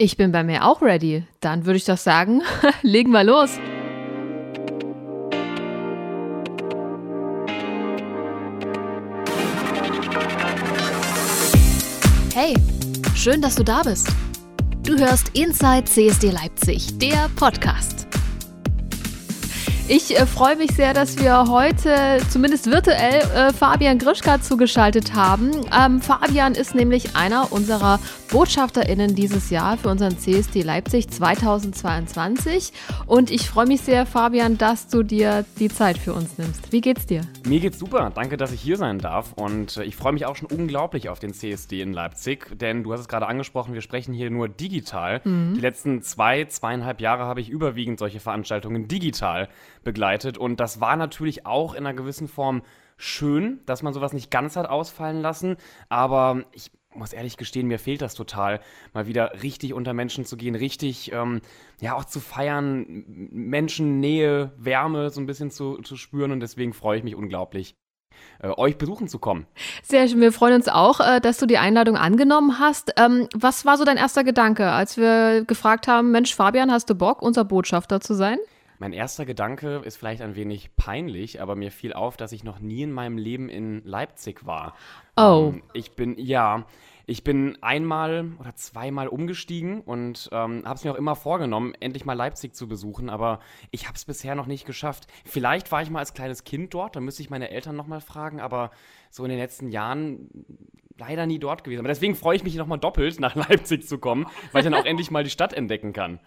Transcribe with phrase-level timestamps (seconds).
[0.00, 1.24] Ich bin bei mir auch ready.
[1.40, 2.42] Dann würde ich doch sagen,
[2.82, 3.58] legen wir los.
[12.32, 12.54] Hey,
[13.16, 14.08] schön, dass du da bist.
[14.84, 18.06] Du hörst Inside CSD Leipzig, der Podcast.
[19.90, 25.50] Ich äh, freue mich sehr, dass wir heute zumindest virtuell äh, Fabian Grischka zugeschaltet haben.
[25.74, 27.98] Ähm, Fabian ist nämlich einer unserer
[28.30, 32.74] BotschafterInnen dieses Jahr für unseren CSD Leipzig 2022.
[33.06, 36.70] Und ich freue mich sehr, Fabian, dass du dir die Zeit für uns nimmst.
[36.70, 37.22] Wie geht's dir?
[37.46, 38.12] Mir geht's super.
[38.14, 39.32] Danke, dass ich hier sein darf.
[39.32, 42.58] Und äh, ich freue mich auch schon unglaublich auf den CSD in Leipzig.
[42.58, 45.22] Denn du hast es gerade angesprochen, wir sprechen hier nur digital.
[45.24, 45.54] Mhm.
[45.54, 49.48] Die letzten zwei, zweieinhalb Jahre habe ich überwiegend solche Veranstaltungen digital
[49.84, 50.38] begleitet.
[50.38, 52.62] Und das war natürlich auch in einer gewissen Form
[52.96, 55.56] schön, dass man sowas nicht ganz hat ausfallen lassen.
[55.88, 58.60] Aber ich muss ehrlich gestehen, mir fehlt das total,
[58.92, 61.40] mal wieder richtig unter Menschen zu gehen, richtig, ähm,
[61.80, 66.72] ja, auch zu feiern, Menschen, Nähe, Wärme so ein bisschen zu, zu spüren und deswegen
[66.72, 67.76] freue ich mich unglaublich.
[68.40, 69.46] Äh, euch besuchen zu kommen.
[69.82, 70.20] Sehr schön.
[70.20, 72.92] Wir freuen uns auch, äh, dass du die Einladung angenommen hast.
[72.96, 76.96] Ähm, was war so dein erster Gedanke, als wir gefragt haben, Mensch, Fabian, hast du
[76.96, 78.38] Bock, unser Botschafter zu sein?
[78.78, 82.60] Mein erster Gedanke ist vielleicht ein wenig peinlich, aber mir fiel auf, dass ich noch
[82.60, 84.74] nie in meinem Leben in Leipzig war.
[85.16, 85.52] Oh.
[85.52, 86.64] Ähm, ich bin, ja,
[87.06, 92.04] ich bin einmal oder zweimal umgestiegen und ähm, habe es mir auch immer vorgenommen, endlich
[92.04, 95.06] mal Leipzig zu besuchen, aber ich habe es bisher noch nicht geschafft.
[95.24, 98.40] Vielleicht war ich mal als kleines Kind dort, da müsste ich meine Eltern nochmal fragen,
[98.40, 98.70] aber
[99.10, 100.28] so in den letzten Jahren
[100.98, 101.80] leider nie dort gewesen.
[101.80, 104.84] Aber deswegen freue ich mich nochmal doppelt, nach Leipzig zu kommen, weil ich dann auch
[104.86, 106.18] endlich mal die Stadt entdecken kann.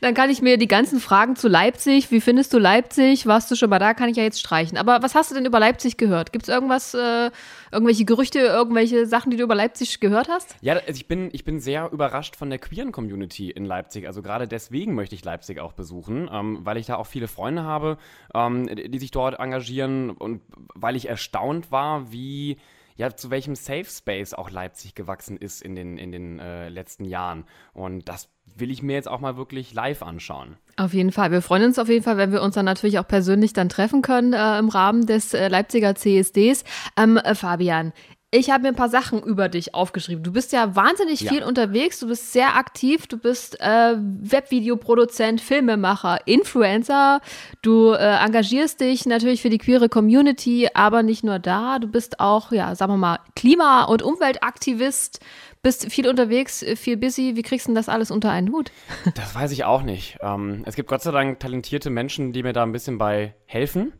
[0.00, 3.56] Dann kann ich mir die ganzen Fragen zu Leipzig, wie findest du Leipzig, warst du
[3.56, 4.78] schon mal da, kann ich ja jetzt streichen.
[4.78, 6.32] Aber was hast du denn über Leipzig gehört?
[6.32, 7.30] Gibt es irgendwas, äh,
[7.72, 10.54] irgendwelche Gerüchte, irgendwelche Sachen, die du über Leipzig gehört hast?
[10.60, 14.06] Ja, also ich bin, ich bin sehr überrascht von der queeren Community in Leipzig.
[14.06, 17.64] Also gerade deswegen möchte ich Leipzig auch besuchen, ähm, weil ich da auch viele Freunde
[17.64, 17.98] habe,
[18.34, 20.42] ähm, die sich dort engagieren und
[20.74, 22.58] weil ich erstaunt war, wie
[23.00, 27.06] ja, zu welchem Safe Space auch Leipzig gewachsen ist in den, in den äh, letzten
[27.06, 27.46] Jahren.
[27.72, 30.58] Und das will ich mir jetzt auch mal wirklich live anschauen.
[30.76, 31.30] Auf jeden Fall.
[31.30, 34.02] Wir freuen uns auf jeden Fall, wenn wir uns dann natürlich auch persönlich dann treffen
[34.02, 36.62] können äh, im Rahmen des äh, Leipziger CSDs.
[36.98, 37.94] Ähm, äh, Fabian,
[38.32, 40.22] ich habe mir ein paar Sachen über dich aufgeschrieben.
[40.22, 41.32] Du bist ja wahnsinnig ja.
[41.32, 47.20] viel unterwegs, du bist sehr aktiv, du bist äh, Webvideoproduzent, Filmemacher, Influencer.
[47.62, 51.80] Du äh, engagierst dich natürlich für die queere Community, aber nicht nur da.
[51.80, 55.18] Du bist auch, ja, sagen wir mal, Klima- und Umweltaktivist,
[55.62, 57.34] bist viel unterwegs, viel busy.
[57.34, 58.70] Wie kriegst du denn das alles unter einen Hut?
[59.16, 60.18] Das weiß ich auch nicht.
[60.20, 63.92] Ähm, es gibt Gott sei Dank talentierte Menschen, die mir da ein bisschen bei helfen.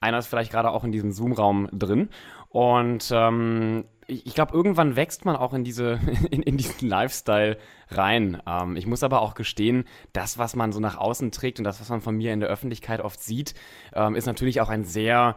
[0.00, 2.08] Einer ist vielleicht gerade auch in diesem Zoom-Raum drin.
[2.52, 5.98] Und ähm, ich, ich glaube, irgendwann wächst man auch in, diese,
[6.30, 7.56] in, in diesen Lifestyle
[7.88, 8.40] rein.
[8.46, 11.80] Ähm, ich muss aber auch gestehen, das, was man so nach außen trägt und das,
[11.80, 13.54] was man von mir in der Öffentlichkeit oft sieht,
[13.94, 15.36] ähm, ist natürlich auch ein sehr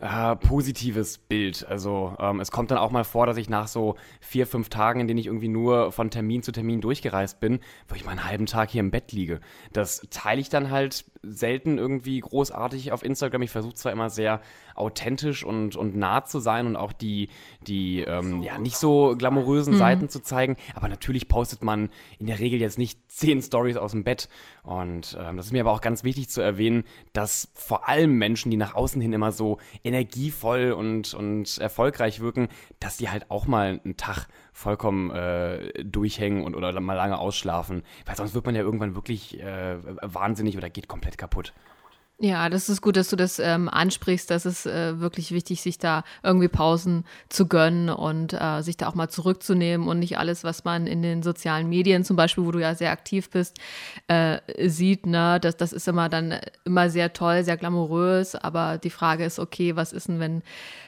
[0.00, 1.66] äh, positives Bild.
[1.68, 5.00] Also ähm, es kommt dann auch mal vor, dass ich nach so vier, fünf Tagen,
[5.00, 8.24] in denen ich irgendwie nur von Termin zu Termin durchgereist bin, wo ich mal einen
[8.24, 9.40] halben Tag hier im Bett liege.
[9.72, 13.42] Das teile ich dann halt selten irgendwie großartig auf Instagram.
[13.42, 14.40] Ich versuche zwar immer sehr
[14.74, 17.28] authentisch und, und nah zu sein und auch die,
[17.66, 19.78] die ähm, ja, nicht so glamourösen mhm.
[19.78, 23.92] Seiten zu zeigen, aber natürlich postet man in der Regel jetzt nicht zehn Stories aus
[23.92, 24.28] dem Bett.
[24.62, 28.50] Und ähm, das ist mir aber auch ganz wichtig zu erwähnen, dass vor allem Menschen,
[28.50, 32.48] die nach außen hin immer so energievoll und, und erfolgreich wirken,
[32.80, 37.82] dass die halt auch mal einen Tag vollkommen äh, durchhängen und oder mal lange ausschlafen.
[38.06, 41.52] Weil sonst wird man ja irgendwann wirklich äh, wahnsinnig oder geht komplett kaputt.
[42.20, 44.30] Ja, das ist gut, dass du das ähm, ansprichst.
[44.30, 48.86] Das ist äh, wirklich wichtig, sich da irgendwie Pausen zu gönnen und äh, sich da
[48.86, 52.52] auch mal zurückzunehmen und nicht alles, was man in den sozialen Medien zum Beispiel, wo
[52.52, 53.58] du ja sehr aktiv bist,
[54.06, 54.38] äh,
[54.68, 55.06] sieht.
[55.06, 55.40] Ne?
[55.40, 58.36] Das, das ist immer dann immer sehr toll, sehr glamourös.
[58.36, 60.42] Aber die Frage ist, okay, was ist denn, wenn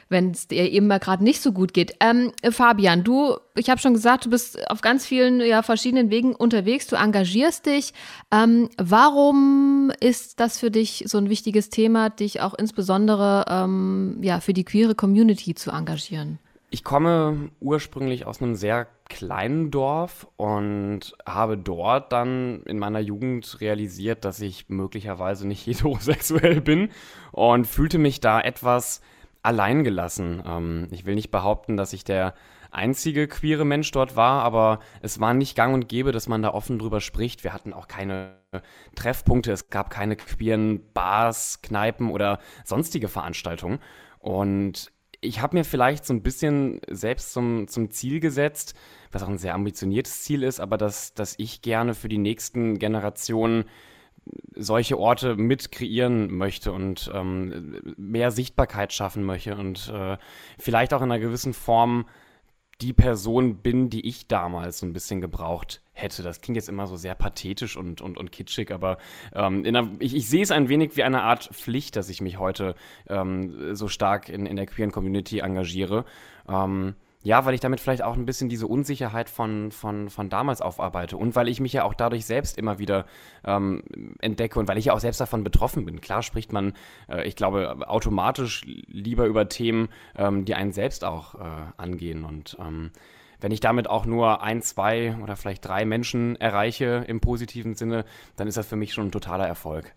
[0.09, 1.95] wenn es dir eben mal gerade nicht so gut geht.
[1.99, 6.35] Ähm, Fabian, du, ich habe schon gesagt, du bist auf ganz vielen ja, verschiedenen Wegen
[6.35, 7.93] unterwegs, du engagierst dich.
[8.31, 14.39] Ähm, warum ist das für dich so ein wichtiges Thema, dich auch insbesondere ähm, ja,
[14.39, 16.39] für die queere Community zu engagieren?
[16.69, 23.61] Ich komme ursprünglich aus einem sehr kleinen Dorf und habe dort dann in meiner Jugend
[23.61, 26.89] realisiert, dass ich möglicherweise nicht heterosexuell bin
[27.31, 29.01] und fühlte mich da etwas
[29.47, 30.43] alleingelassen.
[30.45, 32.33] Ähm, ich will nicht behaupten, dass ich der
[32.69, 36.53] einzige queere Mensch dort war, aber es war nicht gang und gäbe, dass man da
[36.53, 37.45] offen drüber spricht.
[37.45, 38.35] Wir hatten auch keine
[38.95, 43.79] Treffpunkte, es gab keine queeren Bars, Kneipen oder sonstige Veranstaltungen.
[44.19, 44.91] Und
[45.21, 48.75] ich habe mir vielleicht so ein bisschen selbst zum, zum Ziel gesetzt,
[49.13, 52.77] was auch ein sehr ambitioniertes Ziel ist, aber dass, dass ich gerne für die nächsten
[52.79, 53.63] Generationen
[54.55, 60.17] solche Orte mit kreieren möchte und ähm, mehr Sichtbarkeit schaffen möchte und äh,
[60.57, 62.05] vielleicht auch in einer gewissen Form
[62.81, 66.21] die Person bin, die ich damals so ein bisschen gebraucht hätte.
[66.21, 68.99] Das klingt jetzt immer so sehr pathetisch und, und, und kitschig, aber
[69.33, 72.37] ähm, einer, ich, ich sehe es ein wenig wie eine Art Pflicht, dass ich mich
[72.37, 72.75] heute
[73.07, 76.05] ähm, so stark in, in der queeren Community engagiere.
[76.47, 76.95] Ähm,
[77.27, 81.17] ja, weil ich damit vielleicht auch ein bisschen diese Unsicherheit von, von, von damals aufarbeite
[81.17, 83.05] und weil ich mich ja auch dadurch selbst immer wieder
[83.43, 83.83] ähm,
[84.21, 85.99] entdecke und weil ich ja auch selbst davon betroffen bin.
[85.99, 86.71] Klar spricht man,
[87.09, 91.39] äh, ich glaube, automatisch lieber über Themen, ähm, die einen selbst auch äh,
[91.75, 92.91] angehen und ähm,
[93.41, 98.05] wenn ich damit auch nur ein, zwei oder vielleicht drei Menschen erreiche im positiven Sinne,
[98.37, 99.93] dann ist das für mich schon ein totaler Erfolg.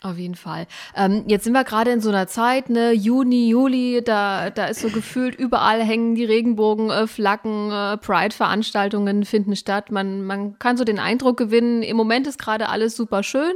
[0.00, 0.68] Auf jeden Fall.
[0.94, 4.80] Ähm, jetzt sind wir gerade in so einer Zeit, ne, Juni, Juli, da, da ist
[4.80, 9.90] so gefühlt, überall hängen die Regenbogenflaggen, äh, äh, Pride-Veranstaltungen finden statt.
[9.90, 13.54] Man, man kann so den Eindruck gewinnen, im Moment ist gerade alles super schön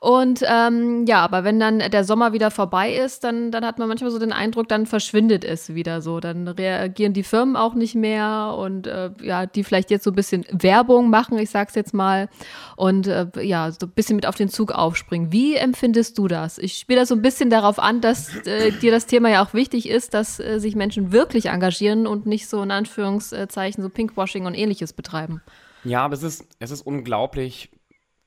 [0.00, 3.88] und ähm, ja, aber wenn dann der Sommer wieder vorbei ist, dann, dann hat man
[3.88, 6.20] manchmal so den Eindruck, dann verschwindet es wieder so.
[6.20, 10.14] Dann reagieren die Firmen auch nicht mehr und äh, ja, die vielleicht jetzt so ein
[10.14, 12.28] bisschen Werbung machen, ich sag's jetzt mal,
[12.76, 15.32] und äh, ja, so ein bisschen mit auf den Zug aufspringen.
[15.32, 16.58] Wie empfindest du das?
[16.58, 19.52] Ich spiele das so ein bisschen darauf an, dass äh, dir das Thema ja auch
[19.52, 24.46] wichtig ist, dass äh, sich Menschen wirklich engagieren und nicht so in Anführungszeichen so Pinkwashing
[24.46, 25.42] und ähnliches betreiben.
[25.84, 27.70] Ja, aber es ist, es ist unglaublich,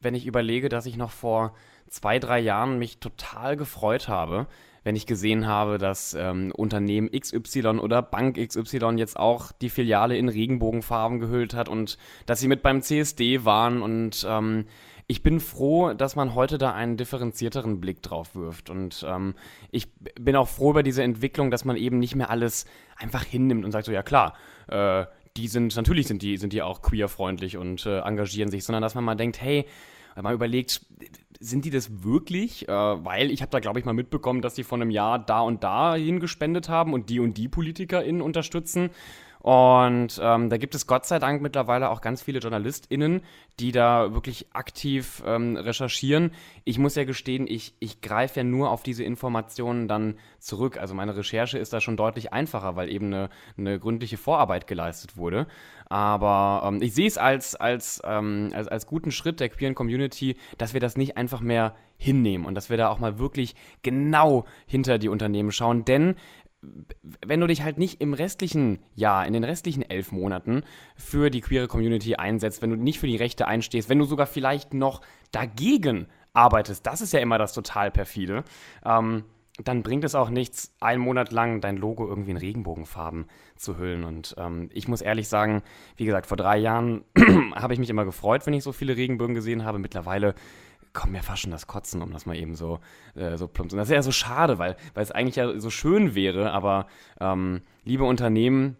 [0.01, 1.53] wenn ich überlege, dass ich noch vor
[1.88, 4.48] zwei, drei Jahren mich total gefreut habe,
[4.83, 10.18] wenn ich gesehen habe, dass ähm, Unternehmen XY oder Bank XY jetzt auch die Filiale
[10.18, 14.65] in Regenbogenfarben gehüllt hat und dass sie mit beim CSD waren und ähm,
[15.12, 18.69] ich bin froh, dass man heute da einen differenzierteren Blick drauf wirft.
[18.69, 19.36] Und ähm,
[19.69, 22.65] ich bin auch froh über diese Entwicklung, dass man eben nicht mehr alles
[22.95, 24.36] einfach hinnimmt und sagt so, ja klar,
[24.69, 25.06] äh,
[25.38, 28.95] die sind, natürlich sind die, sind die auch queerfreundlich und äh, engagieren sich, sondern dass
[28.95, 29.66] man mal denkt, hey,
[30.22, 30.81] mal überlegt,
[31.39, 32.68] sind die das wirklich?
[32.68, 35.42] Äh, weil ich habe da, glaube ich, mal mitbekommen, dass sie vor einem Jahr da
[35.42, 38.89] und da hingespendet haben und die und die PolitikerInnen unterstützen.
[39.42, 43.22] Und ähm, da gibt es Gott sei Dank mittlerweile auch ganz viele JournalistInnen,
[43.60, 46.32] die da wirklich aktiv ähm, recherchieren.
[46.64, 50.78] Ich muss ja gestehen, ich, ich greife ja nur auf diese Informationen dann zurück.
[50.78, 55.18] Also meine Recherche ist da schon deutlich einfacher, weil eben eine, eine gründliche Vorarbeit geleistet
[55.18, 55.48] wurde.
[55.90, 60.38] Aber ähm, ich sehe es als, als, ähm, als, als guten Schritt der queeren Community,
[60.58, 64.46] dass wir das nicht einfach mehr hinnehmen und dass wir da auch mal wirklich genau
[64.66, 65.86] hinter die Unternehmen schauen.
[65.86, 66.16] Denn
[67.25, 70.63] wenn du dich halt nicht im restlichen Jahr, in den restlichen elf Monaten
[70.96, 74.28] für die queere Community einsetzt, wenn du nicht für die Rechte einstehst, wenn du sogar
[74.28, 78.44] vielleicht noch dagegen arbeitest, das ist ja immer das total perfide,
[78.86, 79.24] ähm,
[79.63, 83.25] dann bringt es auch nichts, einen Monat lang dein Logo irgendwie in Regenbogenfarben
[83.57, 84.04] zu hüllen.
[84.04, 85.62] Und ähm, ich muss ehrlich sagen,
[85.98, 87.04] wie gesagt, vor drei Jahren
[87.56, 89.78] habe ich mich immer gefreut, wenn ich so viele Regenbögen gesehen habe.
[89.78, 90.36] Mittlerweile
[90.94, 92.80] kommt mir fast schon das Kotzen, um das mal eben so,
[93.16, 95.70] äh, so plump zu Das ist ja so schade, weil, weil es eigentlich ja so
[95.70, 96.88] schön wäre, aber
[97.20, 98.78] ähm, liebe Unternehmen,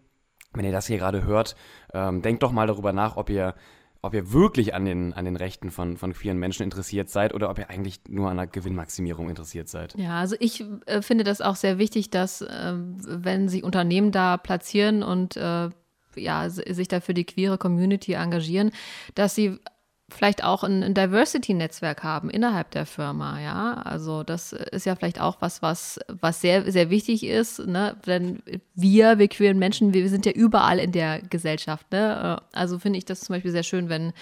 [0.52, 1.56] wenn ihr das hier gerade hört,
[1.92, 3.54] ähm, denkt doch mal darüber nach, ob ihr,
[4.02, 7.48] ob ihr wirklich an den, an den Rechten von, von queeren Menschen interessiert seid oder
[7.48, 9.94] ob ihr eigentlich nur an der Gewinnmaximierung interessiert seid.
[9.96, 14.36] Ja, also ich äh, finde das auch sehr wichtig, dass äh, wenn sich Unternehmen da
[14.36, 15.70] platzieren und äh,
[16.14, 18.70] ja, sich da für die queere Community engagieren,
[19.14, 19.58] dass sie
[20.12, 23.74] vielleicht auch ein, ein Diversity-Netzwerk haben innerhalb der Firma, ja.
[23.74, 27.96] Also das ist ja vielleicht auch was, was, was sehr, sehr wichtig ist, ne?
[28.06, 28.42] Denn
[28.74, 32.40] wir, wir queeren Menschen, wir sind ja überall in der Gesellschaft, ne?
[32.52, 34.12] Also finde ich das zum Beispiel sehr schön, wenn,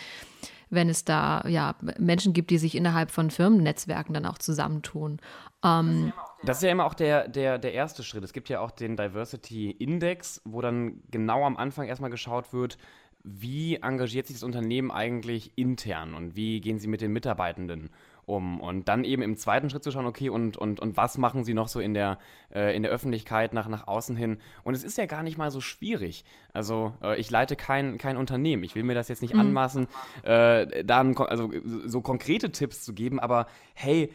[0.70, 5.20] wenn es da ja Menschen gibt, die sich innerhalb von Firmennetzwerken dann auch zusammentun.
[5.64, 8.24] Ähm, das ist ja immer auch der, der, der erste Schritt.
[8.24, 12.78] Es gibt ja auch den Diversity Index, wo dann genau am Anfang erstmal geschaut wird,
[13.22, 17.90] wie engagiert sich das Unternehmen eigentlich intern und wie gehen sie mit den Mitarbeitenden
[18.24, 18.60] um?
[18.60, 21.52] Und dann eben im zweiten Schritt zu schauen, okay, und, und, und was machen sie
[21.52, 22.18] noch so in der,
[22.54, 24.38] äh, in der Öffentlichkeit nach, nach außen hin?
[24.62, 26.24] Und es ist ja gar nicht mal so schwierig.
[26.52, 28.62] Also äh, ich leite kein, kein Unternehmen.
[28.62, 29.40] Ich will mir das jetzt nicht mhm.
[29.40, 29.88] anmaßen,
[30.22, 31.50] äh, dann also
[31.86, 34.10] so konkrete Tipps zu geben, aber hey,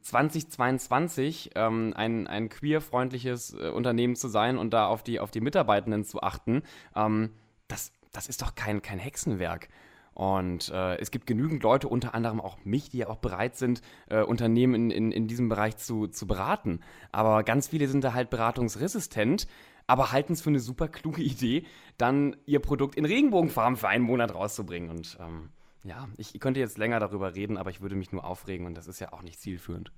[0.00, 5.40] 2022 ähm, ein, ein queerfreundliches äh, Unternehmen zu sein und da auf die, auf die
[5.40, 6.62] Mitarbeitenden zu achten,
[6.94, 7.30] ähm,
[7.68, 9.68] das das ist doch kein, kein Hexenwerk.
[10.16, 13.82] Und äh, es gibt genügend Leute, unter anderem auch mich, die ja auch bereit sind,
[14.08, 16.80] äh, Unternehmen in, in, in diesem Bereich zu, zu beraten.
[17.12, 19.46] Aber ganz viele sind da halt beratungsresistent,
[19.86, 21.64] aber halten es für eine super kluge Idee,
[21.98, 24.88] dann ihr Produkt in Regenbogenfarben für einen Monat rauszubringen.
[24.88, 25.50] Und ähm,
[25.84, 28.74] ja, ich, ich könnte jetzt länger darüber reden, aber ich würde mich nur aufregen und
[28.74, 29.92] das ist ja auch nicht zielführend.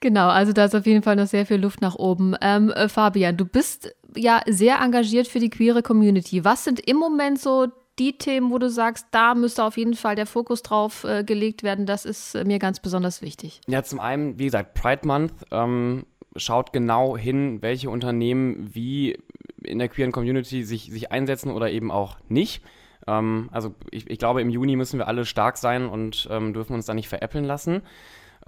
[0.00, 2.34] Genau, also da ist auf jeden Fall noch sehr viel Luft nach oben.
[2.40, 6.44] Ähm, äh, Fabian, du bist ja sehr engagiert für die queere Community.
[6.44, 10.14] Was sind im Moment so die Themen, wo du sagst, da müsste auf jeden Fall
[10.14, 11.86] der Fokus drauf äh, gelegt werden?
[11.86, 13.60] Das ist äh, mir ganz besonders wichtig.
[13.66, 16.06] Ja, zum einen, wie gesagt, Pride Month ähm,
[16.36, 19.18] schaut genau hin, welche Unternehmen wie
[19.62, 22.62] in der queeren Community sich, sich einsetzen oder eben auch nicht.
[23.06, 26.74] Ähm, also ich, ich, glaube, im Juni müssen wir alle stark sein und ähm, dürfen
[26.74, 27.82] uns da nicht veräppeln lassen.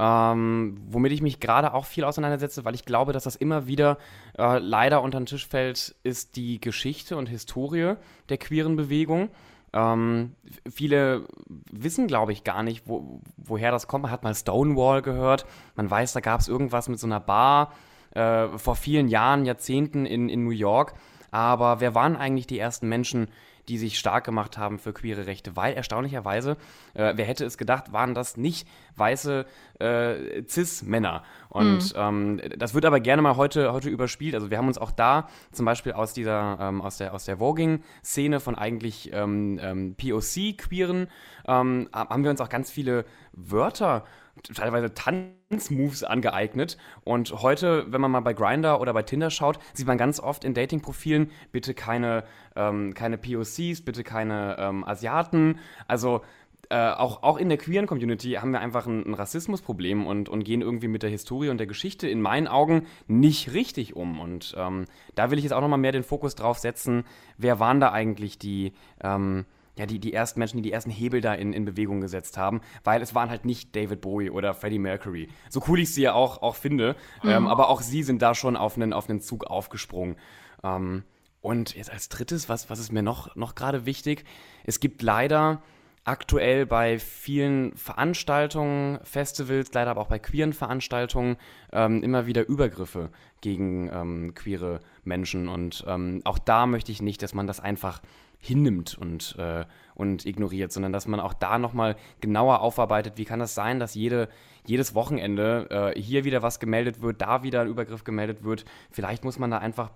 [0.02, 3.99] Ähm, womit ich mich gerade auch viel auseinandersetze, weil ich glaube, dass das immer wieder
[4.38, 7.97] äh, leider unter den Tisch fällt, ist die Geschichte und Historie
[8.30, 9.28] der queeren Bewegung.
[9.75, 10.37] Ähm,
[10.71, 11.26] viele
[11.71, 14.04] wissen, glaube ich, gar nicht, wo, woher das kommt.
[14.04, 15.45] Man hat mal Stonewall gehört.
[15.76, 17.75] Man weiß, da gab es irgendwas mit so einer Bar
[18.12, 20.95] äh, vor vielen Jahren, Jahrzehnten in, in New York.
[21.30, 23.28] Aber wer waren eigentlich die ersten Menschen,
[23.71, 26.57] die sich stark gemacht haben für queere Rechte, weil erstaunlicherweise,
[26.95, 29.47] äh, wer hätte es gedacht, waren das nicht weiße
[29.79, 31.23] äh, Cis-Männer.
[31.49, 32.00] Und mhm.
[32.41, 34.35] ähm, das wird aber gerne mal heute, heute überspielt.
[34.35, 37.39] Also wir haben uns auch da zum Beispiel aus dieser, ähm, aus der, aus der
[37.39, 41.07] Voging-Szene von eigentlich ähm, ähm POC-Queeren,
[41.47, 44.05] ähm, haben wir uns auch ganz viele Wörter
[44.54, 46.76] teilweise Tanzmoves angeeignet.
[47.04, 50.44] Und heute, wenn man mal bei Grinder oder bei Tinder schaut, sieht man ganz oft
[50.44, 52.25] in Dating-Profilen bitte keine,
[52.56, 55.59] ähm, keine POCs, bitte keine ähm, Asiaten.
[55.87, 56.23] Also
[56.70, 60.44] äh, auch, auch in der queeren Community haben wir einfach ein, ein Rassismusproblem und, und
[60.44, 64.20] gehen irgendwie mit der Historie und der Geschichte in meinen Augen nicht richtig um.
[64.20, 64.85] Und ähm,
[65.16, 67.04] da will ich jetzt auch nochmal mehr den Fokus drauf setzen,
[67.37, 69.47] wer waren da eigentlich die, ähm,
[69.79, 72.61] ja, die, die ersten Menschen, die die ersten Hebel da in, in Bewegung gesetzt haben,
[72.85, 75.29] weil es waren halt nicht David Bowie oder Freddie Mercury.
[75.49, 77.31] So cool ich sie ja auch, auch finde, mhm.
[77.31, 80.17] ähm, aber auch sie sind da schon auf einen, auf einen Zug aufgesprungen.
[80.62, 81.05] Ähm,
[81.41, 84.25] und jetzt als drittes, was, was ist mir noch, noch gerade wichtig?
[84.65, 85.62] Es gibt leider
[86.05, 91.37] aktuell bei vielen Veranstaltungen, Festivals, leider aber auch bei queeren Veranstaltungen
[91.73, 93.11] ähm, immer wieder Übergriffe
[93.41, 95.49] gegen ähm, queere Menschen.
[95.49, 98.00] Und ähm, auch da möchte ich nicht, dass man das einfach
[98.40, 103.38] hinnimmt und, äh, und ignoriert, sondern dass man auch da nochmal genauer aufarbeitet, wie kann
[103.38, 104.28] das sein, dass jede,
[104.66, 108.64] jedes Wochenende äh, hier wieder was gemeldet wird, da wieder ein Übergriff gemeldet wird.
[108.90, 109.90] Vielleicht muss man da einfach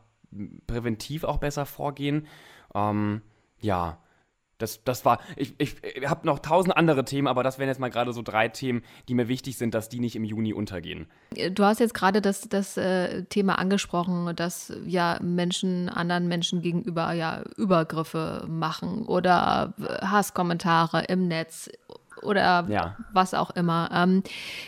[0.67, 2.27] präventiv auch besser vorgehen.
[2.75, 3.23] Ähm,
[3.61, 3.99] ja,
[4.59, 7.81] das, das war, ich, ich, ich habe noch tausend andere Themen, aber das wären jetzt
[7.81, 11.07] mal gerade so drei Themen, die mir wichtig sind, dass die nicht im Juni untergehen.
[11.53, 17.13] Du hast jetzt gerade das, das äh, Thema angesprochen, dass ja Menschen anderen Menschen gegenüber
[17.13, 21.71] ja Übergriffe machen oder Hasskommentare im Netz
[22.25, 22.97] oder ja.
[23.13, 23.91] was auch immer.
[23.93, 24.23] Ähm,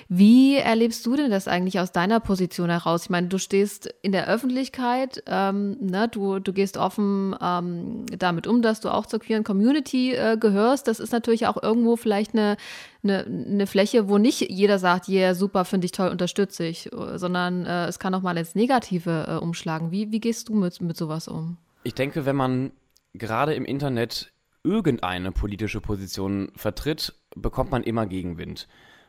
[0.08, 3.04] wie erlebst du denn das eigentlich aus deiner Position heraus?
[3.04, 6.08] Ich meine, du stehst in der Öffentlichkeit, ähm, ne?
[6.08, 10.88] du, du gehst offen ähm, damit um, dass du auch zur queeren Community äh, gehörst.
[10.88, 12.56] Das ist natürlich auch irgendwo vielleicht eine,
[13.02, 17.64] eine, eine Fläche, wo nicht jeder sagt, yeah, super, finde ich toll, unterstütze ich, sondern
[17.64, 19.90] äh, es kann auch mal ins Negative äh, umschlagen.
[19.90, 21.56] Wie, wie gehst du mit, mit sowas um?
[21.84, 22.72] Ich denke, wenn man
[23.14, 24.32] gerade im Internet
[24.66, 28.66] irgendeine politische Position vertritt, bekommt man immer Gegenwind.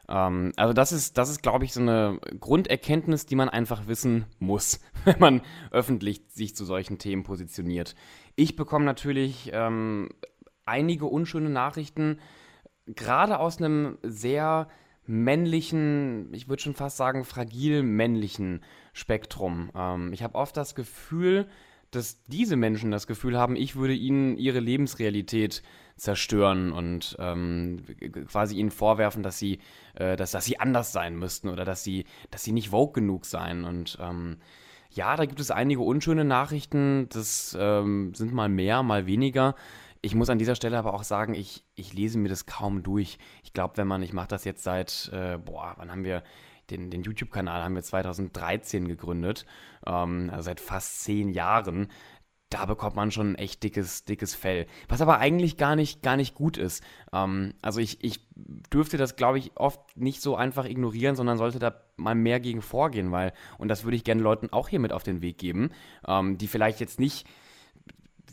[0.07, 4.25] Ähm, also das ist, das ist, glaube ich, so eine Grunderkenntnis, die man einfach wissen
[4.39, 7.95] muss, wenn man öffentlich sich zu solchen Themen positioniert.
[8.35, 10.09] Ich bekomme natürlich ähm,
[10.65, 12.19] einige unschöne Nachrichten,
[12.85, 14.67] gerade aus einem sehr
[15.07, 18.61] männlichen, ich würde schon fast sagen, fragil männlichen
[18.93, 19.71] Spektrum.
[19.75, 21.47] Ähm, ich habe oft das Gefühl,
[21.91, 25.63] dass diese Menschen das Gefühl haben, ich würde ihnen ihre Lebensrealität
[25.95, 27.83] zerstören und ähm,
[28.27, 29.59] quasi ihnen vorwerfen, dass sie,
[29.95, 33.25] äh, dass, dass sie anders sein müssten oder dass sie, dass sie nicht vogue genug
[33.25, 33.63] seien.
[33.63, 34.37] Und ähm,
[34.91, 37.07] ja, da gibt es einige unschöne Nachrichten.
[37.09, 39.55] Das ähm, sind mal mehr, mal weniger.
[40.01, 43.17] Ich muss an dieser Stelle aber auch sagen, ich, ich lese mir das kaum durch.
[43.43, 46.23] Ich glaube, wenn man, ich mache das jetzt seit, äh, boah, wann haben wir
[46.69, 49.45] den, den YouTube-Kanal haben wir 2013 gegründet,
[49.85, 51.87] ähm, also seit fast zehn Jahren.
[52.49, 54.67] Da bekommt man schon ein echt dickes, dickes Fell.
[54.87, 56.81] Was aber eigentlich gar nicht, gar nicht gut ist.
[57.11, 61.59] Ähm, also ich, ich dürfte das, glaube ich, oft nicht so einfach ignorieren, sondern sollte
[61.59, 64.93] da mal mehr gegen vorgehen, weil, und das würde ich gerne Leuten auch hier mit
[64.93, 65.71] auf den Weg geben,
[66.07, 67.27] ähm, die vielleicht jetzt nicht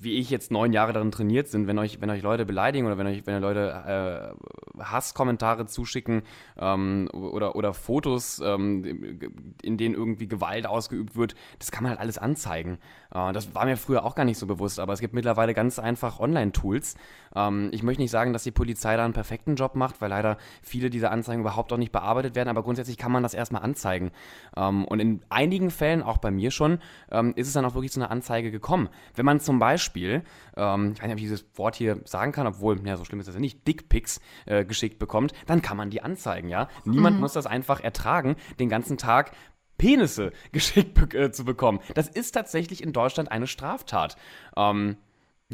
[0.00, 2.98] wie ich jetzt neun Jahre darin trainiert sind, wenn euch, wenn euch Leute beleidigen oder
[2.98, 4.34] wenn euch, wenn Leute
[4.76, 6.22] äh, Hasskommentare zuschicken
[6.58, 9.20] ähm, oder, oder Fotos, ähm,
[9.62, 12.78] in denen irgendwie Gewalt ausgeübt wird, das kann man halt alles anzeigen.
[13.14, 15.78] Äh, das war mir früher auch gar nicht so bewusst, aber es gibt mittlerweile ganz
[15.78, 16.96] einfach Online-Tools.
[17.36, 20.38] Ähm, ich möchte nicht sagen, dass die Polizei da einen perfekten Job macht, weil leider
[20.62, 24.10] viele dieser Anzeigen überhaupt auch nicht bearbeitet werden, aber grundsätzlich kann man das erstmal anzeigen.
[24.56, 26.78] Ähm, und in einigen Fällen, auch bei mir schon,
[27.10, 28.88] ähm, ist es dann auch wirklich zu einer Anzeige gekommen.
[29.14, 30.22] Wenn man zum Beispiel Beispiel,
[30.56, 33.20] ähm, ich weiß nicht, ob ich dieses Wort hier sagen kann, obwohl, ja, so schlimm
[33.20, 36.68] ist das ja nicht, Dickpics äh, geschickt bekommt, dann kann man die anzeigen, ja.
[36.84, 37.20] Niemand mhm.
[37.20, 39.32] muss das einfach ertragen, den ganzen Tag
[39.76, 41.80] Penisse geschickt be äh, zu bekommen.
[41.94, 44.16] Das ist tatsächlich in Deutschland eine Straftat.
[44.56, 44.96] Ähm,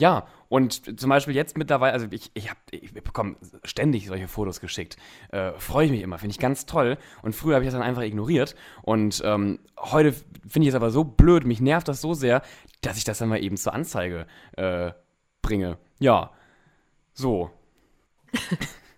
[0.01, 4.61] ja, und zum Beispiel jetzt mittlerweile, also ich, ich, hab, ich bekomme ständig solche Fotos
[4.61, 4.97] geschickt.
[5.31, 6.97] Äh, Freue ich mich immer, finde ich ganz toll.
[7.23, 8.57] Und früher habe ich das dann einfach ignoriert.
[8.81, 12.41] Und ähm, heute finde ich es aber so blöd, mich nervt das so sehr,
[12.81, 14.27] dass ich das dann mal eben zur Anzeige
[14.57, 14.93] äh,
[15.43, 15.77] bringe.
[15.99, 16.31] Ja,
[17.13, 17.51] so.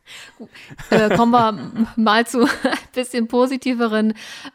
[0.90, 2.48] äh, kommen wir mal zu ein
[2.94, 4.14] bisschen positiveren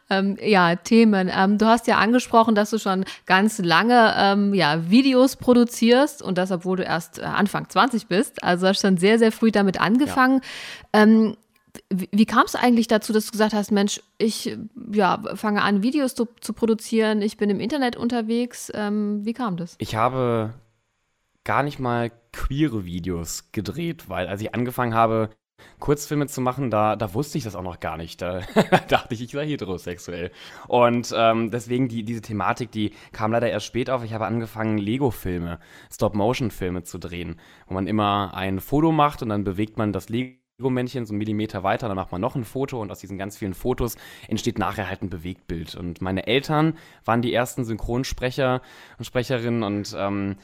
[0.09, 1.29] ähm, ja, Themen.
[1.33, 6.37] Ähm, du hast ja angesprochen, dass du schon ganz lange ähm, ja, Videos produzierst und
[6.37, 8.43] das, obwohl du erst äh, Anfang 20 bist.
[8.43, 10.41] Also hast schon sehr, sehr früh damit angefangen.
[10.93, 11.03] Ja.
[11.03, 11.37] Ähm,
[11.89, 14.57] wie, wie kam es eigentlich dazu, dass du gesagt hast, Mensch, ich
[14.91, 18.71] ja, fange an, Videos zu, zu produzieren, ich bin im Internet unterwegs.
[18.73, 19.75] Ähm, wie kam das?
[19.79, 20.53] Ich habe
[21.43, 25.29] gar nicht mal queere Videos gedreht, weil als ich angefangen habe,
[25.79, 28.21] Kurzfilme zu machen, da, da wusste ich das auch noch gar nicht.
[28.21, 28.41] Da
[28.87, 30.31] dachte ich, ich sei heterosexuell.
[30.67, 34.03] Und ähm, deswegen die, diese Thematik, die kam leider erst spät auf.
[34.03, 35.59] Ich habe angefangen, Lego-Filme,
[35.91, 41.05] Stop-Motion-Filme zu drehen, wo man immer ein Foto macht und dann bewegt man das Lego-Männchen
[41.05, 43.53] so einen Millimeter weiter, dann macht man noch ein Foto und aus diesen ganz vielen
[43.53, 43.97] Fotos
[44.27, 45.75] entsteht nachher halt ein Bewegtbild.
[45.75, 48.61] Und meine Eltern waren die ersten Synchronsprecher
[48.97, 50.37] und Sprecherinnen und ähm,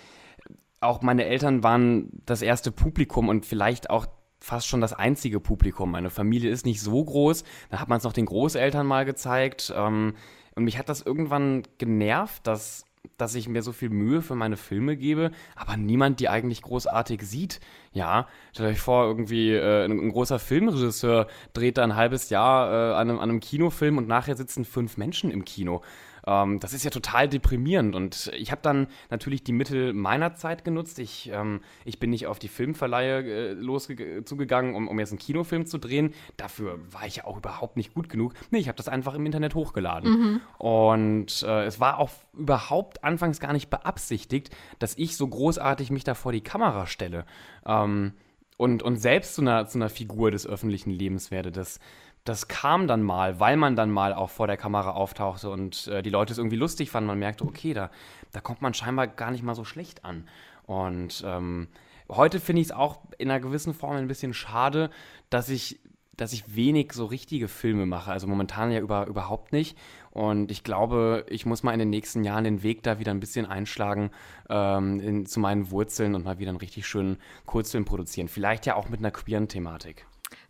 [0.80, 4.06] auch meine Eltern waren das erste Publikum und vielleicht auch
[4.44, 5.92] fast schon das einzige Publikum.
[5.92, 7.46] Meine Familie ist nicht so groß.
[7.70, 9.74] Da hat man es noch den Großeltern mal gezeigt.
[9.76, 10.16] Ähm,
[10.56, 12.84] und mich hat das irgendwann genervt, dass,
[13.16, 17.22] dass ich mir so viel Mühe für meine Filme gebe, aber niemand die eigentlich großartig
[17.22, 17.62] sieht.
[17.94, 22.70] Ja, stellt euch vor, irgendwie äh, ein, ein, großer Filmregisseur dreht da ein halbes Jahr
[22.70, 25.82] äh, an, einem, an einem Kinofilm und nachher sitzen fünf Menschen im Kino.
[26.26, 27.96] Ähm, das ist ja total deprimierend.
[27.96, 31.00] Und ich habe dann natürlich die Mittel meiner Zeit genutzt.
[31.00, 35.66] Ich, ähm, ich bin nicht auf die Filmverleihe äh, loszugegangen, um, um jetzt einen Kinofilm
[35.66, 36.14] zu drehen.
[36.38, 38.34] Dafür war ich ja auch überhaupt nicht gut genug.
[38.52, 40.12] Nee, ich habe das einfach im Internet hochgeladen.
[40.12, 40.42] Mhm.
[40.58, 46.04] Und äh, es war auch überhaupt anfangs gar nicht beabsichtigt, dass ich so großartig mich
[46.04, 47.26] da vor die Kamera stelle.
[47.66, 48.14] Ähm,
[48.58, 51.52] und, und selbst zu einer, zu einer Figur des öffentlichen Lebens werde.
[51.52, 51.80] Das,
[52.24, 56.02] das kam dann mal, weil man dann mal auch vor der Kamera auftauchte und äh,
[56.02, 57.08] die Leute es irgendwie lustig fanden.
[57.08, 57.90] Man merkte, okay, da,
[58.32, 60.28] da kommt man scheinbar gar nicht mal so schlecht an.
[60.66, 61.68] Und ähm,
[62.10, 64.90] heute finde ich es auch in einer gewissen Form ein bisschen schade,
[65.30, 65.82] dass ich,
[66.16, 68.12] dass ich wenig so richtige Filme mache.
[68.12, 69.78] Also momentan ja über, überhaupt nicht.
[70.12, 73.20] Und ich glaube, ich muss mal in den nächsten Jahren den Weg da wieder ein
[73.20, 74.12] bisschen einschlagen
[74.50, 78.30] ähm, in, zu meinen Wurzeln und mal wieder einen richtig schönen Kurzfilm produzieren.
[78.30, 80.06] Vielleicht ja auch mit einer queeren Thematik.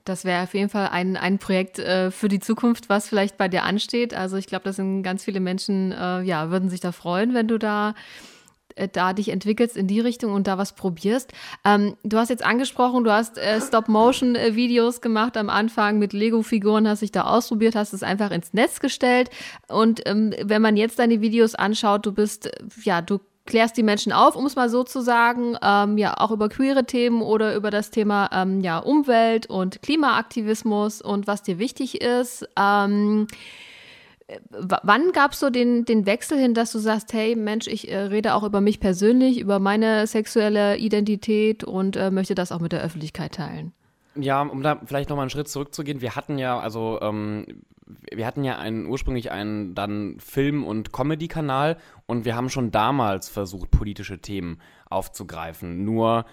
[0.06, 3.48] Das wäre auf jeden Fall ein, ein Projekt äh, für die Zukunft, was vielleicht bei
[3.48, 4.14] dir ansteht.
[4.14, 7.48] Also ich glaube, das sind ganz viele Menschen, äh, ja, würden sich da freuen, wenn
[7.48, 7.94] du da
[8.76, 11.32] äh, da dich entwickelst in die Richtung und da was probierst.
[11.64, 17.02] Ähm, du hast jetzt angesprochen, du hast äh, Stop-Motion-Videos gemacht am Anfang mit Lego-Figuren, hast
[17.02, 19.30] dich da ausprobiert, hast es einfach ins Netz gestellt.
[19.68, 22.50] Und ähm, wenn man jetzt deine Videos anschaut, du bist,
[22.84, 26.32] ja, du klärst die Menschen auf, um es mal so zu sagen, ähm, ja auch
[26.32, 31.60] über queere Themen oder über das Thema ähm, ja Umwelt und Klimaaktivismus und was dir
[31.60, 32.48] wichtig ist.
[32.58, 33.28] Ähm,
[34.50, 37.98] wann gab es so den, den Wechsel hin, dass du sagst, hey Mensch, ich äh,
[37.98, 42.72] rede auch über mich persönlich, über meine sexuelle Identität und äh, möchte das auch mit
[42.72, 43.74] der Öffentlichkeit teilen?
[44.16, 47.46] Ja, um da vielleicht nochmal einen Schritt zurückzugehen, wir hatten ja, also ähm,
[47.86, 53.30] wir hatten ja einen, ursprünglich einen dann Film- und Comedy-Kanal und wir haben schon damals
[53.30, 55.84] versucht, politische Themen aufzugreifen.
[55.84, 56.26] Nur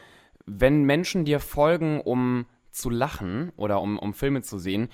[0.47, 4.89] wenn Menschen dir folgen, um zu lachen oder um, um Filme zu sehen,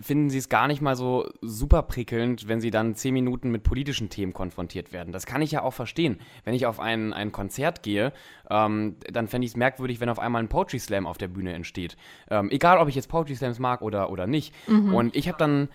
[0.00, 3.62] finden sie es gar nicht mal so super prickelnd, wenn sie dann zehn Minuten mit
[3.62, 5.12] politischen Themen konfrontiert werden.
[5.12, 6.18] Das kann ich ja auch verstehen.
[6.44, 8.12] Wenn ich auf ein, ein Konzert gehe,
[8.50, 11.52] ähm, dann fände ich es merkwürdig, wenn auf einmal ein Poetry Slam auf der Bühne
[11.52, 11.96] entsteht.
[12.30, 14.54] Ähm, egal, ob ich jetzt Poetry Slams mag oder, oder nicht.
[14.68, 14.94] Mhm.
[14.94, 15.68] Und ich habe dann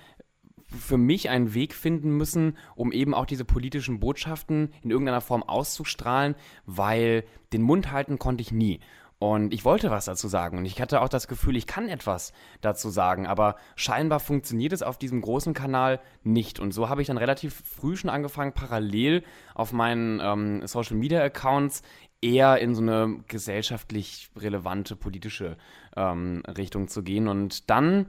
[0.68, 5.44] für mich einen Weg finden müssen, um eben auch diese politischen Botschaften in irgendeiner Form
[5.44, 8.80] auszustrahlen, weil den Mund halten konnte ich nie.
[9.20, 12.34] Und ich wollte was dazu sagen und ich hatte auch das Gefühl, ich kann etwas
[12.62, 16.60] dazu sagen, aber scheinbar funktioniert es auf diesem großen Kanal nicht.
[16.60, 19.24] Und so habe ich dann relativ früh schon angefangen, parallel
[19.56, 21.82] auf meinen ähm, Social Media Accounts
[22.22, 25.58] eher in so eine gesellschaftlich relevante politische
[25.96, 27.28] ähm, Richtung zu gehen.
[27.28, 28.06] Und dann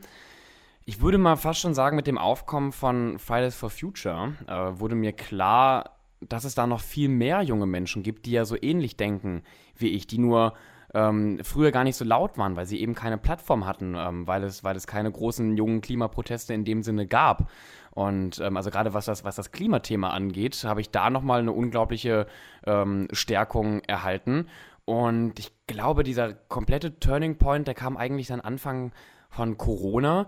[0.89, 4.95] ich würde mal fast schon sagen, mit dem Aufkommen von Fridays for Future äh, wurde
[4.95, 5.91] mir klar,
[6.27, 9.43] dass es da noch viel mehr junge Menschen gibt, die ja so ähnlich denken
[9.77, 10.55] wie ich, die nur
[10.95, 14.43] ähm, früher gar nicht so laut waren, weil sie eben keine Plattform hatten, ähm, weil,
[14.45, 17.51] es, weil es keine großen jungen Klimaproteste in dem Sinne gab.
[17.91, 21.53] Und ähm, also gerade was das, was das Klimathema angeht, habe ich da nochmal eine
[21.53, 22.27] unglaubliche
[22.65, 24.47] ähm, Stärkung erhalten.
[24.87, 28.93] Und ich glaube, dieser komplette Turning Point, der kam eigentlich dann Anfang
[29.29, 30.27] von Corona,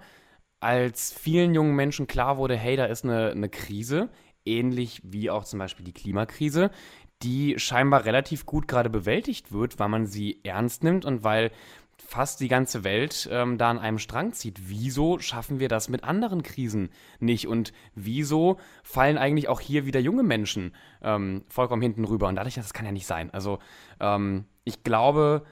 [0.61, 4.11] als vielen jungen Menschen klar wurde, hey, da ist eine, eine Krise,
[4.45, 6.71] ähnlich wie auch zum Beispiel die Klimakrise,
[7.23, 11.51] die scheinbar relativ gut gerade bewältigt wird, weil man sie ernst nimmt und weil
[11.99, 14.69] fast die ganze Welt ähm, da an einem Strang zieht.
[14.69, 17.47] Wieso schaffen wir das mit anderen Krisen nicht?
[17.47, 22.29] Und wieso fallen eigentlich auch hier wieder junge Menschen ähm, vollkommen hinten rüber?
[22.29, 23.31] Und dadurch, das kann ja nicht sein.
[23.33, 23.59] Also
[24.01, 25.45] ähm, ich glaube,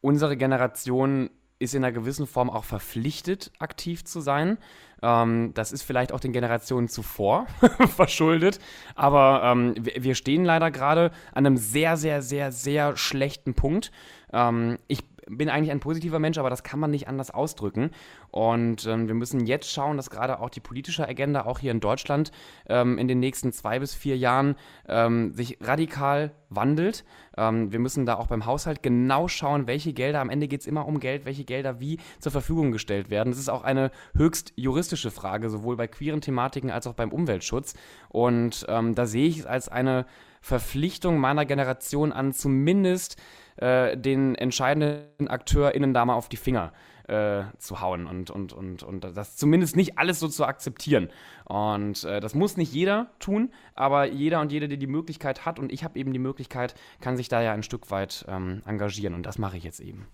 [0.00, 1.30] unsere Generation
[1.64, 4.58] ist in einer gewissen Form auch verpflichtet, aktiv zu sein.
[5.02, 7.46] Ähm, das ist vielleicht auch den Generationen zuvor
[7.96, 8.58] verschuldet.
[8.94, 13.90] Aber ähm, wir stehen leider gerade an einem sehr, sehr, sehr, sehr schlechten Punkt.
[14.32, 17.90] Ähm, ich bin eigentlich ein positiver Mensch, aber das kann man nicht anders ausdrücken.
[18.34, 21.78] Und ähm, wir müssen jetzt schauen, dass gerade auch die politische Agenda, auch hier in
[21.78, 22.32] Deutschland,
[22.68, 24.56] ähm, in den nächsten zwei bis vier Jahren
[24.88, 27.04] ähm, sich radikal wandelt.
[27.36, 30.66] Ähm, wir müssen da auch beim Haushalt genau schauen, welche Gelder, am Ende geht es
[30.66, 33.30] immer um Geld, welche Gelder wie zur Verfügung gestellt werden.
[33.30, 37.74] Das ist auch eine höchst juristische Frage, sowohl bei queeren Thematiken als auch beim Umweltschutz.
[38.08, 40.06] Und ähm, da sehe ich es als eine
[40.40, 43.16] Verpflichtung meiner Generation an, zumindest
[43.58, 48.82] äh, den entscheidenden AkteurInnen da mal auf die Finger äh, zu hauen und, und, und,
[48.82, 51.10] und das zumindest nicht alles so zu akzeptieren.
[51.44, 55.58] Und äh, das muss nicht jeder tun, aber jeder und jede, die die Möglichkeit hat,
[55.58, 59.14] und ich habe eben die Möglichkeit, kann sich da ja ein Stück weit ähm, engagieren.
[59.14, 60.06] Und das mache ich jetzt eben.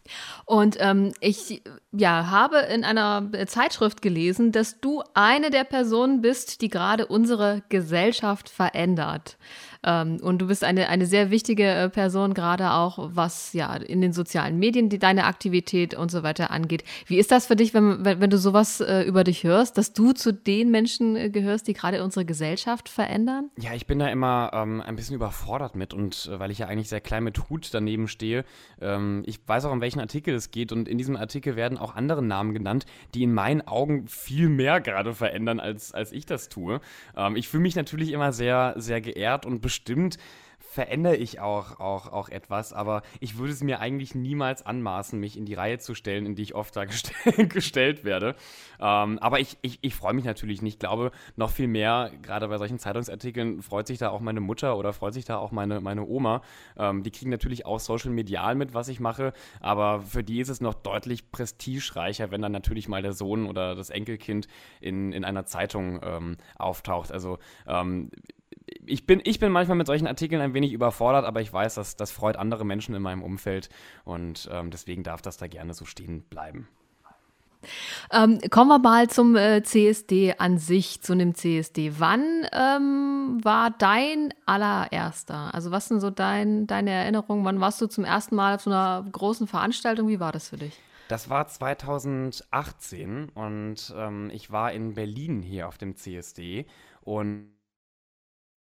[0.45, 6.63] Und ähm, ich ja, habe in einer Zeitschrift gelesen, dass du eine der Personen bist,
[6.63, 9.39] die gerade unsere Gesellschaft verändert.
[9.83, 14.01] Ähm, und du bist eine, eine sehr wichtige äh, Person, gerade auch was ja in
[14.01, 16.80] den sozialen Medien, die deine Aktivität und so weiter angeht.
[17.07, 19.93] Wie ist das für dich, wenn, wenn, wenn du sowas äh, über dich hörst, dass
[19.93, 23.51] du zu den Menschen äh, gehörst, die gerade unsere Gesellschaft verändern?
[23.59, 26.67] Ja, ich bin da immer ähm, ein bisschen überfordert mit und äh, weil ich ja
[26.67, 28.45] eigentlich sehr klein mit Hut daneben stehe.
[28.81, 31.95] Ähm, ich weiß auch, um welchen Artikel es geht und in diesem Artikel werden auch
[31.95, 36.49] andere Namen genannt, die in meinen Augen viel mehr gerade verändern, als, als ich das
[36.49, 36.81] tue.
[37.17, 40.19] Ähm, ich fühle mich natürlich immer sehr, sehr geehrt und bestimmt
[40.71, 45.37] verändere ich auch, auch, auch etwas, aber ich würde es mir eigentlich niemals anmaßen, mich
[45.37, 48.37] in die Reihe zu stellen, in die ich oft da gestell, gestellt werde.
[48.79, 50.75] Ähm, aber ich, ich, ich freue mich natürlich nicht.
[50.75, 54.77] Ich glaube, noch viel mehr, gerade bei solchen Zeitungsartikeln, freut sich da auch meine Mutter
[54.77, 56.41] oder freut sich da auch meine, meine Oma.
[56.79, 60.51] Ähm, die kriegen natürlich auch social medial mit, was ich mache, aber für die ist
[60.51, 64.47] es noch deutlich prestigereicher, wenn dann natürlich mal der Sohn oder das Enkelkind
[64.81, 67.11] in, in einer Zeitung ähm, auftaucht.
[67.11, 68.13] Also ähm,
[68.87, 71.97] ich bin, ich bin manchmal mit solchen Artikeln ein wenig überfordert, aber ich weiß, dass
[71.97, 73.69] das freut andere Menschen in meinem Umfeld
[74.05, 76.69] und ähm, deswegen darf das da gerne so stehen bleiben.
[78.11, 81.93] Ähm, kommen wir mal zum äh, CSD an sich, zu einem CSD.
[81.99, 85.55] Wann ähm, war dein allererster?
[85.55, 87.45] Also was sind so dein, deine Erinnerungen?
[87.45, 90.09] Wann warst du zum ersten Mal auf so einer großen Veranstaltung?
[90.09, 90.81] Wie war das für dich?
[91.09, 96.67] Das war 2018 und ähm, ich war in Berlin hier auf dem CSD
[97.03, 97.51] und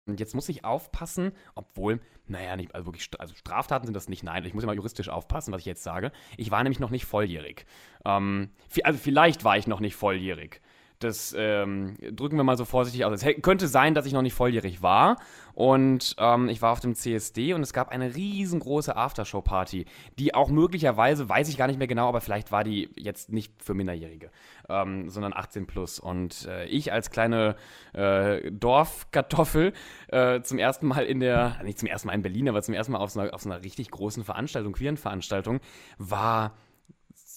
[0.07, 4.25] und jetzt muss ich aufpassen, obwohl, naja, nicht, also wirklich, also Straftaten sind das nicht,
[4.25, 6.11] nein, ich muss immer juristisch aufpassen, was ich jetzt sage.
[6.37, 7.67] Ich war nämlich noch nicht volljährig.
[8.05, 8.51] Ähm,
[8.83, 10.61] also vielleicht war ich noch nicht volljährig.
[11.05, 13.23] Das ähm, drücken wir mal so vorsichtig aus.
[13.23, 15.17] Es könnte sein, dass ich noch nicht volljährig war.
[15.55, 19.85] Und ähm, ich war auf dem CSD und es gab eine riesengroße Aftershow-Party,
[20.19, 23.53] die auch möglicherweise, weiß ich gar nicht mehr genau, aber vielleicht war die jetzt nicht
[23.63, 24.31] für Minderjährige,
[24.69, 25.99] ähm, sondern 18 plus.
[25.99, 27.57] Und äh, ich als kleine
[27.93, 29.75] äh, Dorfkartoffel
[30.09, 32.93] äh, zum ersten Mal in der, nicht zum ersten Mal in Berlin, aber zum ersten
[32.93, 35.61] Mal auf so einer, auf so einer richtig großen Veranstaltung, queeren Veranstaltung,
[35.99, 36.53] war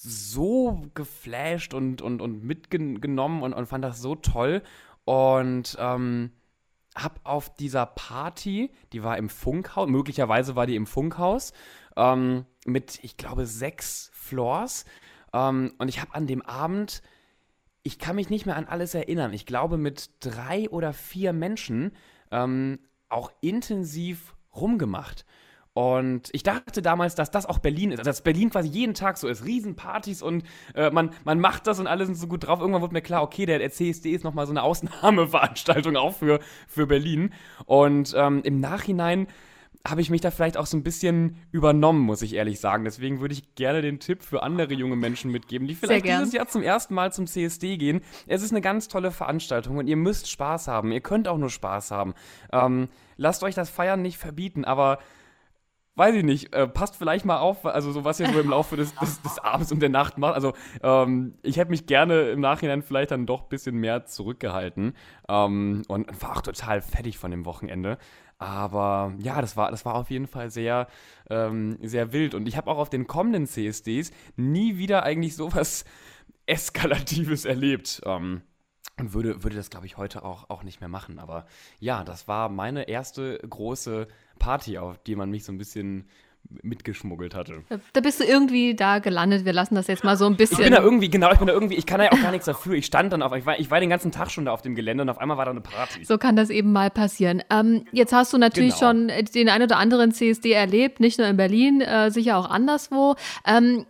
[0.05, 4.61] so geflasht und, und, und mitgenommen und, und fand das so toll.
[5.03, 6.31] Und ähm,
[6.95, 11.51] hab auf dieser Party, die war im Funkhaus, möglicherweise war die im Funkhaus,
[11.97, 14.85] ähm, mit, ich glaube, sechs Floors.
[15.33, 17.01] Ähm, und ich habe an dem Abend,
[17.83, 21.91] ich kann mich nicht mehr an alles erinnern, ich glaube, mit drei oder vier Menschen
[22.31, 25.25] ähm, auch intensiv rumgemacht.
[25.75, 27.99] Und ich dachte damals, dass das auch Berlin ist.
[27.99, 29.43] Also, dass Berlin quasi jeden Tag so ist.
[29.43, 32.61] Riesenpartys und äh, man, man macht das und alle sind so gut drauf.
[32.61, 36.39] Irgendwann wurde mir klar, okay, der, der CSD ist nochmal so eine Ausnahmeveranstaltung auch für,
[36.69, 37.33] für Berlin.
[37.65, 39.27] Und ähm, im Nachhinein
[39.85, 42.85] habe ich mich da vielleicht auch so ein bisschen übernommen, muss ich ehrlich sagen.
[42.85, 46.47] Deswegen würde ich gerne den Tipp für andere junge Menschen mitgeben, die vielleicht dieses Jahr
[46.47, 47.99] zum ersten Mal zum CSD gehen.
[48.27, 50.93] Es ist eine ganz tolle Veranstaltung und ihr müsst Spaß haben.
[50.93, 52.13] Ihr könnt auch nur Spaß haben.
[52.53, 54.99] Ähm, lasst euch das Feiern nicht verbieten, aber
[55.95, 58.75] weiß ich nicht, äh, passt vielleicht mal auf, also so was ihr so im Laufe
[58.75, 60.35] des, des, des Abends und der Nacht macht.
[60.35, 60.53] Also
[60.83, 64.93] ähm, ich hätte mich gerne im Nachhinein vielleicht dann doch ein bisschen mehr zurückgehalten
[65.29, 67.97] ähm, und war auch total fertig von dem Wochenende.
[68.37, 70.87] Aber ja, das war, das war auf jeden Fall sehr,
[71.29, 72.35] ähm, sehr wild.
[72.35, 75.85] Und ich habe auch auf den kommenden CSDs nie wieder eigentlich sowas
[76.45, 78.01] Eskalatives erlebt.
[78.05, 78.41] Ähm,
[78.97, 81.19] und würde, würde das, glaube ich, heute auch, auch nicht mehr machen.
[81.19, 81.45] Aber
[81.79, 84.07] ja, das war meine erste große
[84.39, 86.05] Party, auf die man mich so ein bisschen
[86.61, 87.63] mitgeschmuggelt hatte.
[87.93, 89.45] Da bist du irgendwie da gelandet.
[89.45, 90.59] Wir lassen das jetzt mal so ein bisschen.
[90.59, 92.45] Ich bin da irgendwie, genau, ich bin da irgendwie, ich kann ja auch gar nichts
[92.45, 92.73] dafür.
[92.75, 94.75] Ich stand dann auf, ich war, ich war den ganzen Tag schon da auf dem
[94.75, 96.03] Gelände und auf einmal war da eine Party.
[96.03, 97.41] So kann das eben mal passieren.
[97.49, 98.91] Ähm, jetzt hast du natürlich genau.
[98.91, 103.15] schon den ein oder anderen CSD erlebt, nicht nur in Berlin, äh, sicher auch anderswo.
[103.45, 103.85] Ähm,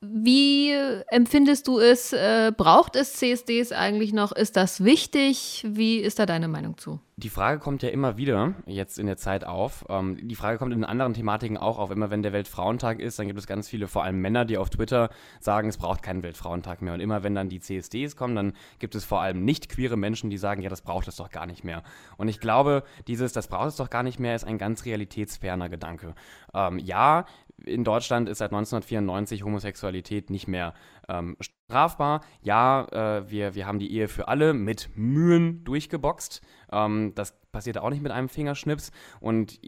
[0.00, 0.72] wie
[1.08, 2.12] empfindest du es?
[2.12, 4.30] Äh, braucht es CSDs eigentlich noch?
[4.30, 5.66] Ist das wichtig?
[5.68, 7.00] Wie ist da deine Meinung zu?
[7.16, 9.84] Die Frage kommt ja immer wieder jetzt in der Zeit auf.
[9.88, 11.90] Ähm, die Frage kommt in anderen Thematiken auch auf.
[11.90, 14.70] Immer wenn der Weltfrauentag ist, dann gibt es ganz viele, vor allem Männer, die auf
[14.70, 16.94] Twitter sagen, es braucht keinen Weltfrauentag mehr.
[16.94, 20.30] Und immer wenn dann die CSDs kommen, dann gibt es vor allem nicht queere Menschen,
[20.30, 21.82] die sagen, ja, das braucht es doch gar nicht mehr.
[22.18, 25.68] Und ich glaube, dieses, das braucht es doch gar nicht mehr, ist ein ganz realitätsferner
[25.68, 26.14] Gedanke.
[26.54, 27.26] Ähm, ja,
[27.64, 30.74] in Deutschland ist seit 1994 Homosexualität nicht mehr
[31.08, 32.22] ähm, strafbar.
[32.42, 36.42] Ja, äh, wir, wir haben die Ehe für alle mit Mühen durchgeboxt.
[36.72, 38.92] Ähm, das passiert auch nicht mit einem Fingerschnips.
[39.20, 39.58] Und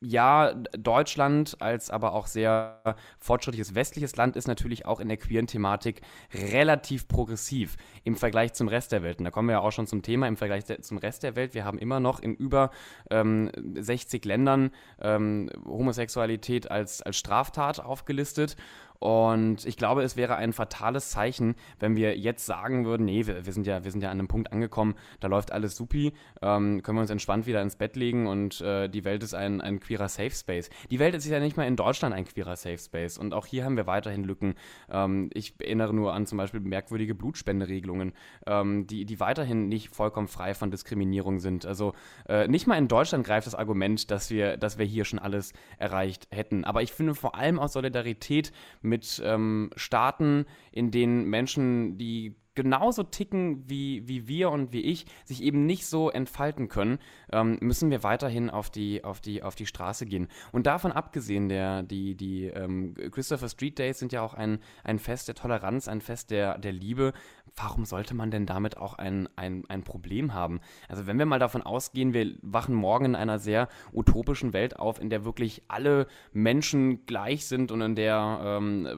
[0.00, 5.46] ja, Deutschland als aber auch sehr fortschrittliches westliches Land ist natürlich auch in der queeren
[5.46, 9.18] Thematik relativ progressiv im Vergleich zum Rest der Welt.
[9.18, 11.54] Und da kommen wir ja auch schon zum Thema im Vergleich zum Rest der Welt.
[11.54, 12.70] Wir haben immer noch in über
[13.10, 14.70] ähm, 60 Ländern
[15.00, 18.56] ähm, Homosexualität als, als Straftat aufgelistet.
[18.98, 23.44] Und ich glaube, es wäre ein fatales Zeichen, wenn wir jetzt sagen würden, nee, wir,
[23.44, 26.82] wir, sind, ja, wir sind ja an einem Punkt angekommen, da läuft alles supi, ähm,
[26.82, 29.80] können wir uns entspannt wieder ins Bett legen und äh, die Welt ist ein, ein
[29.80, 30.70] queerer Safe Space.
[30.90, 33.64] Die Welt ist ja nicht mal in Deutschland ein queerer Safe Space und auch hier
[33.64, 34.54] haben wir weiterhin Lücken.
[34.88, 38.12] Ähm, ich erinnere nur an zum Beispiel merkwürdige Blutspenderegelungen,
[38.46, 41.66] ähm, die, die weiterhin nicht vollkommen frei von Diskriminierung sind.
[41.66, 41.94] Also
[42.28, 45.52] äh, nicht mal in Deutschland greift das Argument, dass wir, dass wir hier schon alles
[45.78, 46.64] erreicht hätten.
[46.64, 48.52] Aber ich finde vor allem aus Solidarität
[48.84, 55.06] mit ähm, Staaten, in denen Menschen, die genauso ticken wie, wie wir und wie ich,
[55.24, 56.98] sich eben nicht so entfalten können,
[57.32, 60.28] ähm, müssen wir weiterhin auf die, auf, die, auf die Straße gehen.
[60.52, 64.98] Und davon abgesehen, der, die, die ähm, Christopher Street Days sind ja auch ein, ein
[64.98, 67.12] Fest der Toleranz, ein Fest der, der Liebe.
[67.56, 70.60] Warum sollte man denn damit auch ein, ein, ein Problem haben?
[70.88, 75.00] Also wenn wir mal davon ausgehen, wir wachen morgen in einer sehr utopischen Welt auf,
[75.00, 78.88] in der wirklich alle Menschen gleich sind und in der ähm,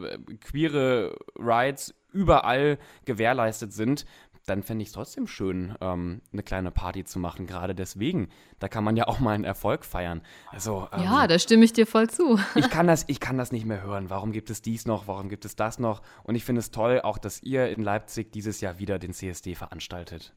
[0.40, 4.06] queere Rights überall gewährleistet sind,
[4.46, 7.46] dann fände ich es trotzdem schön, ähm, eine kleine Party zu machen.
[7.46, 8.28] Gerade deswegen.
[8.58, 10.22] Da kann man ja auch mal einen Erfolg feiern.
[10.50, 12.38] Also, ähm, ja, da stimme ich dir voll zu.
[12.54, 14.08] ich, kann das, ich kann das nicht mehr hören.
[14.08, 15.08] Warum gibt es dies noch?
[15.08, 16.00] Warum gibt es das noch?
[16.22, 19.54] Und ich finde es toll, auch dass ihr in Leipzig dieses Jahr wieder den CSD
[19.56, 20.32] veranstaltet.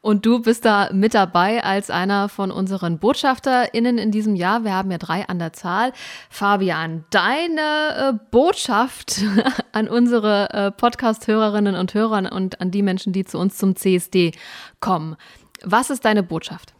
[0.00, 4.64] Und du bist da mit dabei als einer von unseren BotschafterInnen in diesem Jahr.
[4.64, 5.92] Wir haben ja drei an der Zahl.
[6.30, 7.60] Fabian, deine
[7.96, 9.22] äh, Botschaft
[9.72, 14.32] an unsere äh, Podcast-Hörerinnen und Hörer und an die Menschen, die zu uns zum CSD
[14.80, 15.16] kommen.
[15.62, 16.74] Was ist deine Botschaft?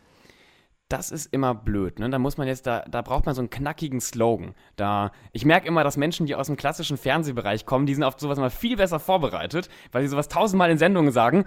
[0.94, 1.98] das ist immer blöd.
[1.98, 2.08] Ne?
[2.10, 4.54] Da muss man jetzt, da, da braucht man so einen knackigen Slogan.
[4.76, 8.14] Da, ich merke immer, dass Menschen, die aus dem klassischen Fernsehbereich kommen, die sind auf
[8.18, 11.46] sowas mal viel besser vorbereitet, weil sie sowas tausendmal in Sendungen sagen.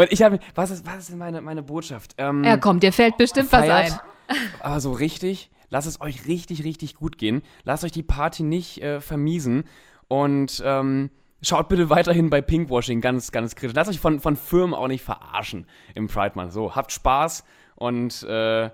[0.00, 2.14] Und ich habe, was ist, was ist meine, meine Botschaft?
[2.16, 3.92] Ähm, ja, komm, dir fällt bestimmt feiert,
[4.28, 4.40] was ein.
[4.60, 7.42] Aber so richtig, lasst es euch richtig, richtig gut gehen.
[7.64, 9.64] Lasst euch die Party nicht äh, vermiesen.
[10.08, 11.10] Und ähm,
[11.42, 13.76] schaut bitte weiterhin bei Pinkwashing ganz, ganz kritisch.
[13.76, 16.54] Lasst euch von, von Firmen auch nicht verarschen im Pride Month.
[16.54, 18.70] So, habt Spaß und, äh,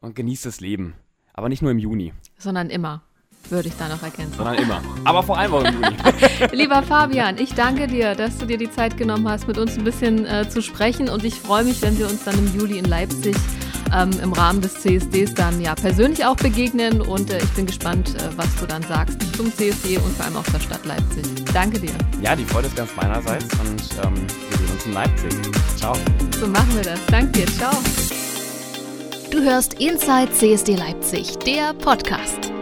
[0.00, 0.94] und genießt das Leben.
[1.34, 2.12] Aber nicht nur im Juni.
[2.38, 3.02] Sondern immer
[3.50, 4.34] würde ich da noch ergänzen.
[4.36, 4.82] Sondern immer.
[5.04, 5.96] Aber vor allem auch im Juni.
[6.52, 9.84] Lieber Fabian, ich danke dir, dass du dir die Zeit genommen hast, mit uns ein
[9.84, 11.08] bisschen äh, zu sprechen.
[11.08, 13.36] Und ich freue mich, wenn wir uns dann im Juli in Leipzig
[13.94, 17.00] ähm, im Rahmen des CSDs dann ja persönlich auch begegnen.
[17.00, 20.36] Und äh, ich bin gespannt, äh, was du dann sagst zum CSD und vor allem
[20.36, 21.24] auch zur Stadt Leipzig.
[21.52, 21.92] Danke dir.
[22.22, 25.32] Ja, die Freude ist ganz meinerseits und ähm, wir sehen uns in Leipzig.
[25.76, 25.94] Ciao.
[26.38, 27.00] So machen wir das.
[27.06, 27.46] Danke dir.
[27.46, 27.72] Ciao.
[29.30, 32.57] Du hörst Inside CSD Leipzig, der Podcast.